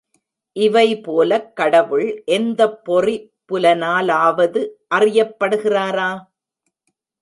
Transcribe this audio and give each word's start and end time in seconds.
இவை 0.55 0.99
போலக் 0.99 1.55
கடவுள் 1.55 2.07
எந்தப் 2.27 2.85
பொறி 2.85 3.15
புலனாலாவது 3.49 4.61
அறியப்படுகிறாரா? 4.95 6.11